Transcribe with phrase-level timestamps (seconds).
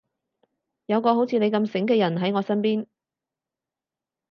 [0.87, 2.87] 有個好似你咁醒嘅人喺我身邊